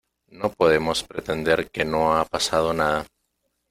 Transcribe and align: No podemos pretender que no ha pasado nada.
No 0.31 0.51
podemos 0.51 1.03
pretender 1.03 1.69
que 1.69 1.85
no 1.85 2.17
ha 2.17 2.25
pasado 2.25 2.73
nada. 2.73 3.05